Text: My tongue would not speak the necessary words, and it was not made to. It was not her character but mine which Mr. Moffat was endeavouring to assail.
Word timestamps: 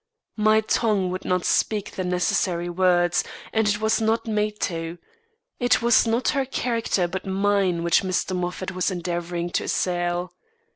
My 0.37 0.61
tongue 0.61 1.11
would 1.11 1.25
not 1.25 1.45
speak 1.45 1.91
the 1.91 2.03
necessary 2.03 2.67
words, 2.67 3.23
and 3.53 3.67
it 3.67 3.79
was 3.79 4.01
not 4.01 4.25
made 4.25 4.59
to. 4.61 4.97
It 5.59 5.83
was 5.83 6.07
not 6.07 6.29
her 6.29 6.43
character 6.47 7.07
but 7.07 7.27
mine 7.27 7.83
which 7.83 8.01
Mr. 8.01 8.35
Moffat 8.35 8.71
was 8.71 8.89
endeavouring 8.89 9.51
to 9.51 9.65
assail. 9.65 10.33